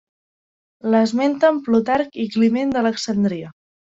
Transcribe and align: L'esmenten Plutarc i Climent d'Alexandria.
L'esmenten 0.93 1.59
Plutarc 1.67 2.17
i 2.25 2.27
Climent 2.37 2.75
d'Alexandria. 2.77 3.55